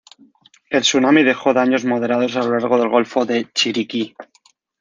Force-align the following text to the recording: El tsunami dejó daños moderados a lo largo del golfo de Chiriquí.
El 0.71 0.81
tsunami 0.81 1.21
dejó 1.23 1.53
daños 1.53 1.85
moderados 1.85 2.35
a 2.35 2.39
lo 2.41 2.57
largo 2.57 2.79
del 2.79 2.89
golfo 2.89 3.23
de 3.23 3.51
Chiriquí. 3.53 4.15